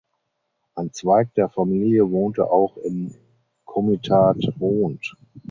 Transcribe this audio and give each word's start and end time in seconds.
Ein 0.73 0.91
Zweig 0.93 1.31
der 1.35 1.47
Familie 1.49 2.09
wohnte 2.09 2.49
auch 2.49 2.75
im 2.77 3.13
Komitat 3.65 4.37
Hont. 4.59 5.15